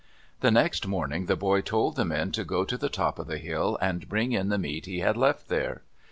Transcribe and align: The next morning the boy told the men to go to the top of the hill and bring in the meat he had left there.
The 0.39 0.49
next 0.49 0.87
morning 0.87 1.27
the 1.27 1.35
boy 1.35 1.61
told 1.61 1.95
the 1.95 2.05
men 2.05 2.31
to 2.31 2.43
go 2.43 2.65
to 2.65 2.75
the 2.75 2.89
top 2.89 3.19
of 3.19 3.27
the 3.27 3.37
hill 3.37 3.77
and 3.79 4.09
bring 4.09 4.31
in 4.31 4.49
the 4.49 4.57
meat 4.57 4.87
he 4.87 5.01
had 5.01 5.15
left 5.15 5.47
there. 5.47 5.83